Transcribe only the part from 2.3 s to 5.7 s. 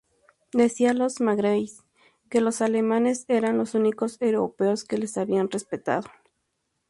que los alemanes eran los únicos europeos que les habían